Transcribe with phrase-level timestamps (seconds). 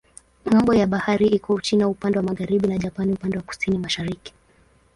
[0.47, 4.33] Ng'ambo ya bahari iko Uchina upande wa magharibi na Japani upande wa kusini-mashariki.